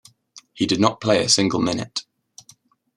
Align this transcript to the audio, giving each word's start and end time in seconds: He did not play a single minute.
He 0.55 0.65
did 0.65 0.79
not 0.79 0.99
play 0.99 1.23
a 1.23 1.29
single 1.29 1.61
minute. 1.61 2.05